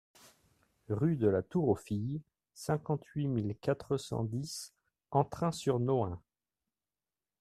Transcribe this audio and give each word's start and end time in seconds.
Rue 0.89 1.15
de 1.15 1.27
la 1.27 1.43
Tour 1.43 1.67
aux 1.67 1.75
Filles, 1.75 2.23
cinquante-huit 2.55 3.27
mille 3.27 3.55
quatre 3.61 3.97
cent 3.97 4.23
dix 4.23 4.73
Entrains-sur-Nohain 5.11 6.19